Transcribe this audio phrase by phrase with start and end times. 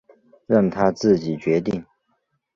[0.47, 1.85] 让他自己决定